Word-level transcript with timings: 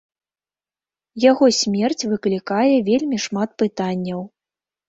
Яго 1.25 1.45
смерць 1.59 2.07
выклікае 2.13 2.75
вельмі 2.89 3.17
шмат 3.27 3.49
пытанняў. 3.65 4.27